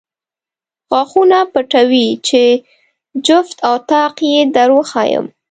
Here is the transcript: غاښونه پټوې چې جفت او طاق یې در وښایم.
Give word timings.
غاښونه 0.89 1.39
پټوې 1.53 2.07
چې 2.27 2.43
جفت 3.25 3.57
او 3.67 3.75
طاق 3.91 4.15
یې 4.31 4.39
در 4.55 4.69
وښایم. 4.75 5.25